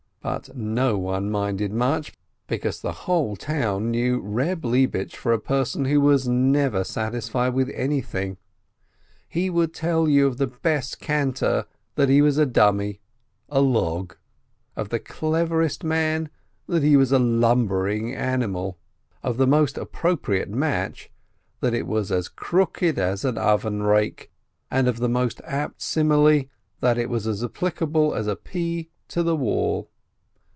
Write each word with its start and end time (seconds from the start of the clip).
But 0.23 0.55
no 0.55 0.99
one 0.99 1.31
minded 1.31 1.73
much, 1.73 2.13
because 2.45 2.79
the 2.79 2.91
whole 3.09 3.35
town 3.35 3.89
knew 3.89 4.21
Eeb 4.21 4.61
Lebish 4.63 5.15
for 5.15 5.33
a 5.33 5.37
THE 5.37 5.41
CLOCK 5.41 5.49
117 5.49 5.59
person 5.59 5.85
who 5.85 5.99
was 5.99 6.27
never 6.27 6.83
satisfied 6.83 7.55
with 7.55 7.71
anything: 7.73 8.37
he 9.27 9.49
would 9.49 9.73
tell 9.73 10.07
you 10.07 10.27
of 10.27 10.37
the 10.37 10.45
best 10.45 10.99
cantor 10.99 11.65
that 11.95 12.07
he 12.09 12.21
was 12.21 12.37
a 12.37 12.45
dummy, 12.45 12.99
a 13.49 13.61
log; 13.61 14.13
of 14.75 14.89
the 14.89 14.99
cleverest 14.99 15.83
man, 15.83 16.29
that 16.67 16.83
he 16.83 16.95
was 16.95 17.11
a 17.11 17.17
lumbering 17.17 18.13
animal; 18.13 18.77
of 19.23 19.37
the 19.37 19.47
most 19.47 19.75
appropriate 19.75 20.49
match, 20.51 21.09
that 21.61 21.73
it 21.73 21.87
was 21.87 22.11
as 22.11 22.29
crooked 22.29 22.99
as 22.99 23.25
an 23.25 23.39
oven 23.39 23.81
rake; 23.81 24.31
and 24.69 24.87
of 24.87 24.99
the 24.99 25.09
most 25.09 25.41
apt 25.45 25.81
simile, 25.81 26.43
that 26.79 26.99
it 26.99 27.09
was 27.09 27.25
as 27.25 27.43
applicable 27.43 28.13
as 28.13 28.27
a 28.27 28.35
pea 28.35 28.87
to 29.07 29.23
the 29.23 29.35
wall. 29.35 29.87